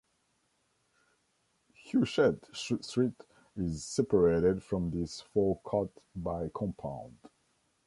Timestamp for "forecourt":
5.31-5.91